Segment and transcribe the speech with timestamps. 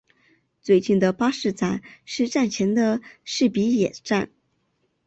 [0.63, 4.31] 最近的巴士站是站前的土笔野站。